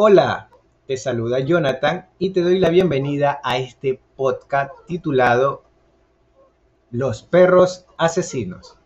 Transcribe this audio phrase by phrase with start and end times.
[0.00, 0.48] Hola,
[0.86, 5.64] te saluda Jonathan y te doy la bienvenida a este podcast titulado
[6.92, 8.78] Los perros asesinos.